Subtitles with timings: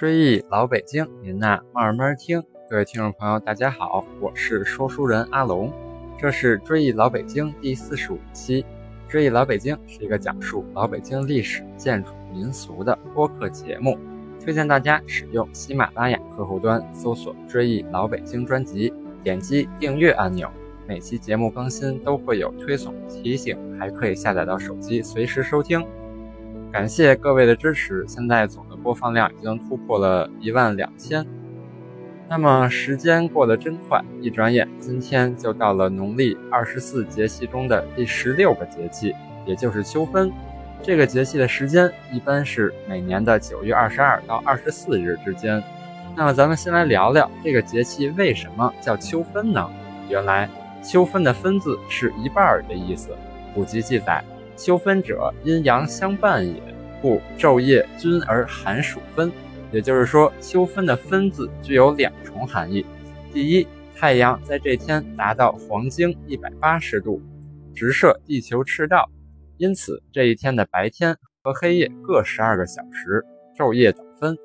[0.00, 2.42] 追忆老北京，您呐慢慢听。
[2.70, 5.70] 各位听众朋友，大家好，我是说书人阿龙，
[6.18, 8.64] 这是追忆老北京第四十五期。
[9.06, 13.98] 追忆老北京是一个讲述老北京历史、建筑、民俗的播客节目，
[14.42, 18.90] 推荐大家使用喜马拉雅客户端搜索“追忆老北京”专辑，
[19.22, 20.50] 点击订阅按钮，
[20.88, 25.84] 每期节目更新都会有推送提醒，还可以下载到手机随时收听。
[26.72, 31.26] 感谢各位的支持，现在总的播放量已经突破了一万两千。
[32.28, 39.12] 那么时间过得真快，一转眼今天就到了农历二十四节气中的第十六个节气，
[39.44, 40.30] 也就是秋分。
[40.80, 45.60] 这个节气的时间一般是每年的九月二十二到二十四日之间。
[46.16, 49.68] 那么咱们先来聊聊这个节气为什么叫秋分呢？
[50.08, 50.48] 原来
[50.84, 53.08] 秋分的分字是一半的意思。
[53.52, 54.22] 古籍记载。
[54.56, 56.62] 秋分者，阴阳相伴也，
[57.00, 59.30] 故昼夜均而寒暑分。
[59.72, 62.84] 也就是说，秋分的分字具有两重含义：
[63.32, 67.22] 第一，太阳在这天达到黄经一百八十度，
[67.74, 69.08] 直射地球赤道，
[69.58, 73.24] 因此这一天的白天和黑夜各十二个小时，
[73.56, 74.36] 昼夜等分。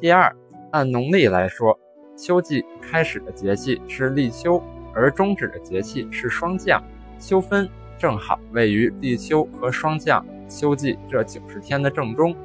[0.00, 0.34] 第二，
[0.72, 1.78] 按农历来说，
[2.18, 4.60] 秋季开始的节气是立秋，
[4.94, 6.82] 而终止的节气是霜降，
[7.20, 7.68] 秋分。
[7.98, 12.36] 正好位于立秋和霜降秋季这九十天的正中，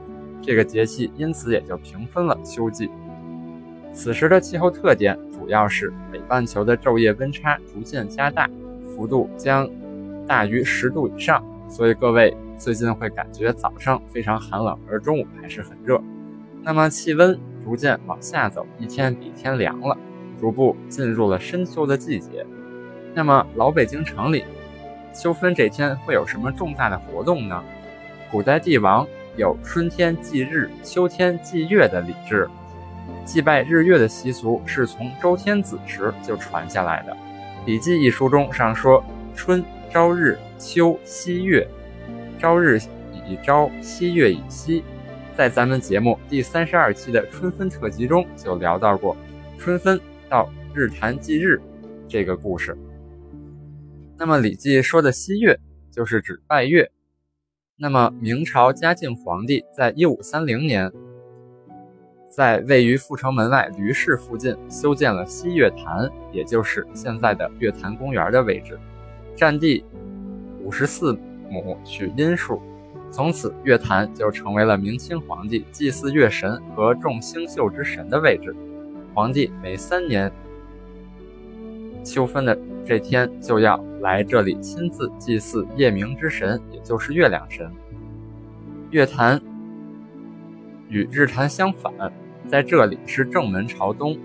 [0.41, 2.89] 这个节气因此也就平分了秋季。
[3.91, 8.50] 此时的气候特点主要是北半球的昼夜温差逐渐加大，
[8.95, 9.69] 幅度将
[10.25, 16.02] 大于十度以上，所以各位最近会感觉早上非常寒冷，而中午还是很热。
[16.63, 19.97] 那么气温逐渐往下走，一天比一天凉了，
[20.39, 22.45] 逐步进入了深秋的季节。
[23.13, 24.45] 那么老北京城里。
[25.13, 27.63] 秋分这天会有什么重大的活动呢？
[28.30, 32.47] 古代帝王有春天祭日、秋天祭月的礼制，
[33.23, 37.14] 祭拜日月的习俗是从周天子时就传下来的。
[37.66, 39.01] 《礼记》一书中上说
[39.34, 41.66] ：“春朝日，秋夕月。
[42.38, 42.78] 朝日
[43.25, 44.84] 以朝，夕月以夕。”
[45.34, 49.16] 在咱们节目第三十二期的春分特辑中就聊到过，
[49.57, 49.97] 春分
[50.28, 51.62] 到日坛祭日
[52.09, 52.78] 这个故事。
[54.18, 55.57] 那么《礼记》说的夕月
[55.90, 56.91] 就是指拜月。
[57.79, 60.91] 那么明朝嘉靖皇帝在一五三零年，
[62.27, 68.79] 在位于阜成门外驴市附近修建了西月坛，也就是现在的月坛公园的位置，
[69.35, 69.85] 占地
[70.63, 71.15] 五十四
[71.51, 72.59] 亩，取阴数。
[73.11, 78.55] 从此，月坛就成为了明清皇帝祭祀月神和众星宿之神的位置。
[79.13, 80.31] 皇帝每三年
[82.07, 82.57] 秋分的。
[82.85, 87.69] 这天就要来这里亲自祭祀夜明之神，也就是月亮神。
[88.91, 89.41] 月坛
[90.88, 91.91] 与日坛相反，
[92.47, 94.18] 在这里是正门朝东。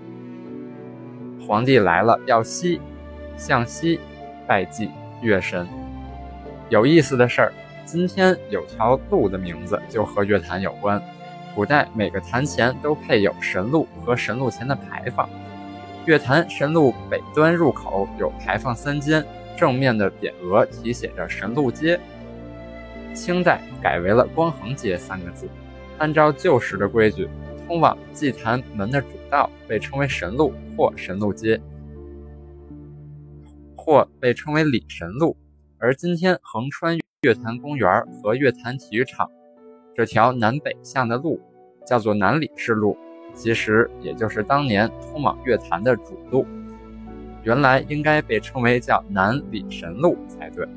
[1.45, 2.79] 皇帝来了要西，
[3.35, 3.99] 向西
[4.47, 4.89] 拜祭
[5.21, 5.67] 月神。
[6.69, 11.03] 有意思的事儿，今天有条路的名字就和月坛有关。
[11.53, 15.27] 古代每个坛前都配有神鹿和神鹿前的牌坊。
[16.05, 19.25] 月坛神路北端入口有牌坊三间，
[19.55, 21.97] 正面的匾额题写着“神路街”。
[23.15, 25.47] 清代改为了“光恒街”三个字。
[25.99, 27.29] 按照旧时的规矩，
[27.65, 31.61] 通往祭坛门的主道被称为神路或神路街，
[33.77, 35.37] 或被称为里神路。
[35.77, 37.89] 而今天横穿月坛公园
[38.21, 39.31] 和月坛体育场
[39.95, 41.39] 这条南北向的路，
[41.85, 42.97] 叫做南里士路。
[43.33, 46.45] 其实也就是当年通往月坛的主路，
[47.43, 50.67] 原来应该被称为叫南礼神路才对。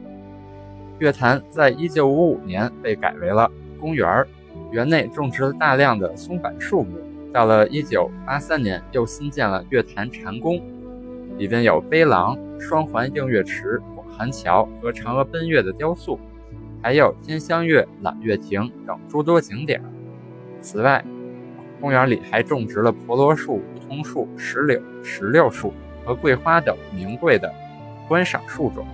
[0.99, 4.27] 月坛在一九五五年被改为了公园儿，
[4.72, 6.97] 园内种植了大量的松柏树木。
[7.33, 10.59] 到了一九八三年，又新建了月坛禅宫，
[11.37, 16.19] 里边有碑廊、双环映月池、广寒桥和嫦娥奔月的雕塑，
[16.83, 19.83] 还有天香月、揽月亭等诸多景点。
[20.62, 21.05] 此外，
[21.81, 25.73] 公园里还种植了婆罗树、梧桐树、石榴、石榴树
[26.05, 27.52] 和桂花等名贵的
[28.08, 28.87] 观赏树种，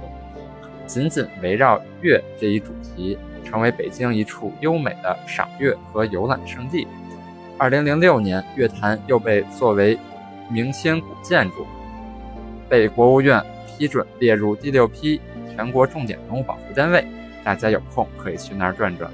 [0.86, 6.86] 紧紧围绕月这一主题，成为北京一处优美的赏月和游览胜地。
[7.58, 9.96] 二零零六年，月坛又被作为
[10.50, 11.66] 明清古建筑，
[12.68, 15.20] 被国务院批准列入第六批
[15.54, 17.06] 全国重点文物保护单位。
[17.44, 19.10] 大家有空可以去那儿转转。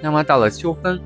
[0.00, 0.98] 那么到了秋分。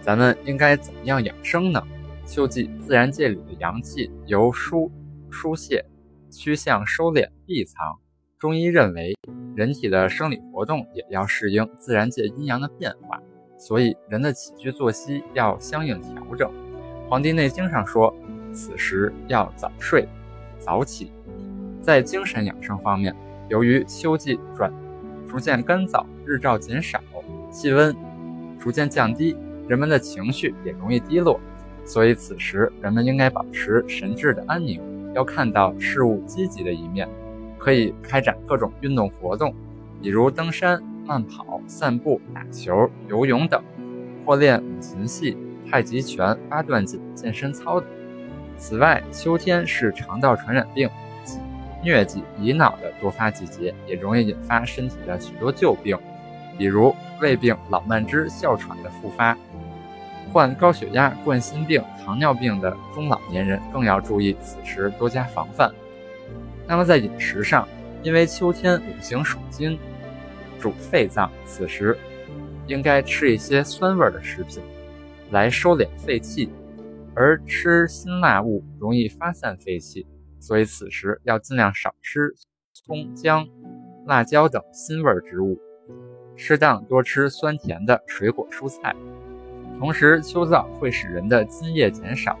[0.00, 1.82] 咱们应该怎么样养生呢？
[2.26, 4.90] 秋季自然界里的阳气由疏
[5.30, 5.84] 疏泄
[6.30, 7.98] 趋向收敛闭藏。
[8.38, 9.14] 中医认为，
[9.56, 13.20] 人体的生理活动也要适应自然界阴阳的变化。
[13.58, 16.48] 所以人的起居作息要相应调整。
[17.08, 18.14] 《黄帝内经》上说，
[18.52, 20.06] 此时要早睡
[20.58, 21.10] 早起。
[21.80, 23.16] 在精神养生方面，
[23.48, 24.72] 由于秋季转
[25.26, 27.00] 逐渐干燥，日照减少，
[27.50, 27.96] 气温
[28.60, 29.36] 逐渐降低，
[29.68, 31.38] 人们的情绪也容易低落，
[31.84, 34.80] 所以此时人们应该保持神志的安宁，
[35.14, 37.06] 要看到事物积极的一面，
[37.58, 39.54] 可以开展各种运动活动，
[40.02, 43.62] 比如登山、慢跑、散步、打球、游泳等，
[44.24, 45.36] 或练五禽戏、
[45.70, 47.88] 太极拳、八段锦、健身操等。
[48.56, 50.88] 此外，秋天是肠道传染病。
[51.84, 55.96] 疟疾、乙脑的多发季节，也容易引发身体的许多旧病，
[56.58, 59.34] 比如胃病、老慢支、哮喘的复发。
[60.30, 65.72] 患高血压、冠心病、糖尿病的中老年人更要注意此时多加防范。
[66.66, 67.66] 那么在饮食上，
[68.02, 69.78] 因为秋天五行属金，
[70.60, 71.96] 主肺脏，此时
[72.66, 74.62] 应该吃一些酸味的食品，
[75.30, 76.50] 来收敛肺气，
[77.14, 80.06] 而吃辛辣物容易发散肺气。
[80.40, 82.34] 所以此时要尽量少吃
[82.74, 83.48] 葱、姜、
[84.06, 85.58] 辣椒等辛味植物，
[86.38, 88.94] 适当多吃酸甜的水果蔬菜。
[89.78, 92.38] 同时，秋燥会使人的津液减少，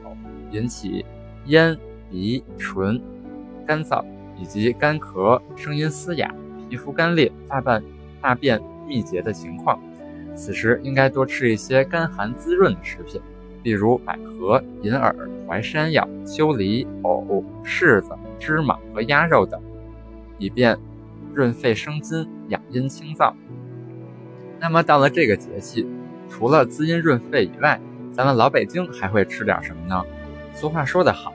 [0.52, 1.04] 引起
[1.46, 1.76] 咽、
[2.08, 3.02] 鼻、唇
[3.66, 4.04] 干燥，
[4.38, 6.32] 以及干咳、声音嘶哑、
[6.70, 7.82] 皮肤干裂、大便
[8.20, 9.78] 大便秘结的情况。
[10.36, 13.20] 此时应该多吃一些甘寒滋润的食品。
[13.64, 15.12] 例如百合、银耳、
[15.46, 19.60] 淮山药、秋梨、藕、柿子、芝麻和鸭肉等，
[20.38, 20.78] 以便
[21.34, 23.34] 润肺生津、养阴清燥。
[24.60, 25.86] 那么到了这个节气，
[26.28, 27.80] 除了滋阴润肺以外，
[28.12, 30.02] 咱们老北京还会吃点什么呢？
[30.54, 31.32] 俗话说得好，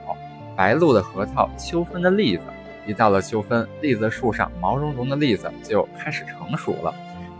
[0.56, 2.42] 白露的核桃，秋分的栗子。
[2.86, 6.94] 一到了秋分，栗子树上毛茸茸的栗子就开始成熟了。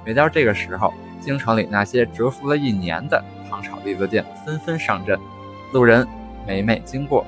[0.04, 3.22] 每到这个时候，京城里那些蛰伏了一年的。
[3.50, 5.16] 糖炒栗子店纷纷上阵，
[5.72, 6.04] 路人
[6.46, 7.24] 每每经过，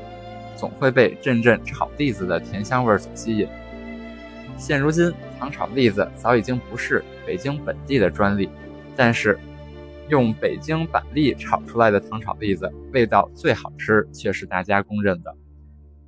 [0.57, 3.47] 总会被阵阵炒栗子的甜香味所吸引。
[4.57, 8.49] 现如今，糖炒栗子早已经不是北京本地的专利，
[8.95, 9.39] 但是
[10.09, 15.35] 用北京板栗炒出来的糖炒栗子味道最好吃，却是大家公认的。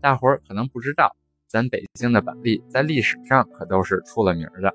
[0.00, 1.14] 大伙儿可能不知道，
[1.46, 4.72] 咱北京的板栗在历史上可都是出了名的。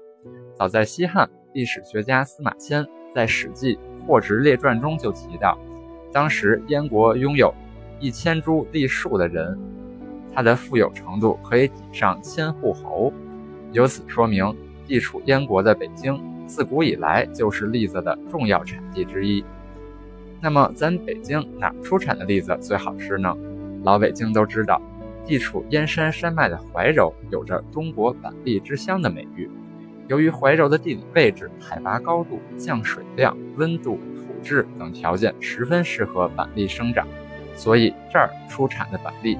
[0.55, 3.75] 早在西汉，历史学家司马迁在《史记》。
[4.05, 5.57] 《货殖列传》中就提到，
[6.11, 7.53] 当时燕国拥有
[8.01, 9.57] 一千株栗树的人，
[10.33, 13.13] 他的富有程度可以抵上千户侯。
[13.73, 14.55] 由此说明，
[14.85, 19.43] 地处燕国的北京，自古以来就是栗子的重要产地之一。
[20.39, 23.35] 那么，咱北京哪出产的栗子最好吃呢？
[23.83, 24.79] 老北京都知道，
[25.25, 29.49] 地处燕山山脉的怀柔，有着“中国板栗之乡”的美誉。
[30.07, 37.07] 由于怀柔的地理位置、海拔高度、降水量、温度、土质等条件十分适合板栗生长，
[37.55, 39.35] 所以这儿出产的板栗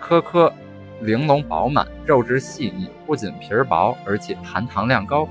[0.00, 0.52] 颗颗
[1.00, 5.28] 玲珑饱满，肉质细腻，不仅皮儿薄，而且含糖量高。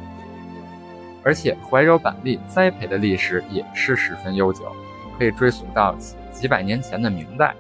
[1.24, 4.72] 而且怀柔板栗栽培的历史也是十分悠久，
[5.18, 5.96] 可以追溯到
[6.32, 7.56] 几百年前的明代。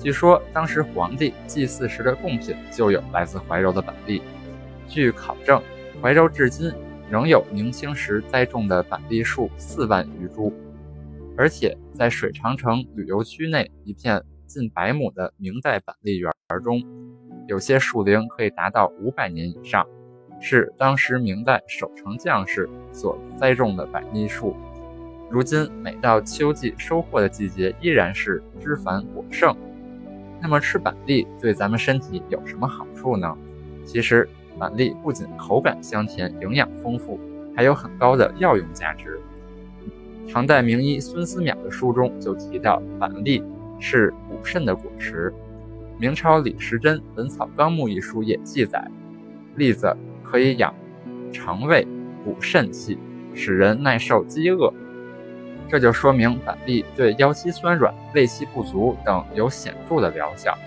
[0.00, 4.22] 据说当时皇帝祭祀时的贡品就有来自怀柔的板栗。
[4.88, 5.62] 据考证，
[6.00, 6.72] 怀柔至今
[7.10, 10.50] 仍有明清时栽种的板栗树四万余株，
[11.36, 16.32] 而且在水长城旅游区内一片近百亩的明代板栗园
[16.64, 16.82] 中，
[17.52, 19.86] 有些树龄可以达到五百年以上，
[20.40, 24.56] 是当时明代守城将士所栽种的板栗树。
[25.28, 29.54] 如今每到秋季收获的季节，依然是枝繁果盛。
[30.40, 33.36] 那么吃板栗对咱们身体有什么好处呢？
[33.84, 34.26] 其实。
[34.58, 37.18] 板栗不仅口感香甜、营养丰富，
[37.56, 39.18] 还有很高的药用价值。
[40.30, 43.42] 唐代名医孙思邈的书中就提到，板栗
[43.80, 45.32] 是补肾的果实。
[46.02, 48.84] 明朝李时珍《本草纲目》一书也记载，
[49.54, 50.74] 栗子可以养
[51.32, 51.86] 肠胃、
[52.24, 52.98] 补肾气，
[53.36, 54.74] 使人耐受饥饿。
[55.68, 60.58] 这就说明板栗对腰膝酸软、胃气不足等有显著的疗效。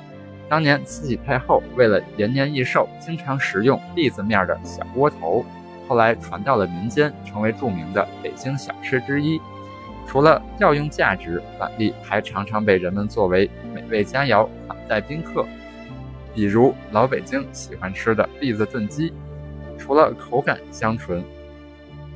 [0.47, 5.43] 当年慈禧太后为了延年益寿，经常食用栗子面的小窝头，
[5.85, 9.41] 后来传到了民间，成为著名的北京小吃之一。
[10.07, 15.45] 除了药用价值，板栗还常常被人们作为美味佳肴款待宾客。
[16.33, 19.13] 比如老北京喜欢吃的栗子炖鸡，
[19.77, 21.23] 除了口感香醇，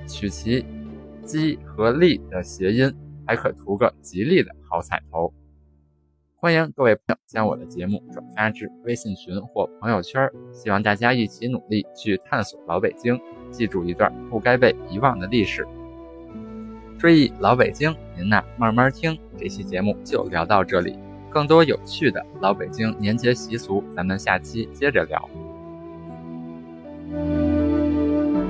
[0.07, 0.65] 取其
[1.25, 2.93] “鸡”和“栗”的谐音，
[3.25, 5.33] 还可图个吉利的好彩头。
[6.35, 13.19] 欢迎各位朋友将我的节目转发至微信群或朋友圈，希望大家一起努力去探索老北京，
[13.51, 15.67] 记住一段不该被遗忘的历史。
[16.99, 19.17] 追忆老北京，您呐慢慢听。
[19.37, 25.29] 这期节目就聊到这里，更多有趣的老北京年节习俗，咱们下期接着聊。